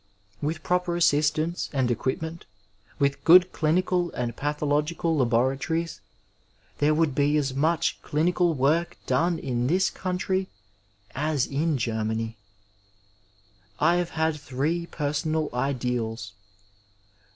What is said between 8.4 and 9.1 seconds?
work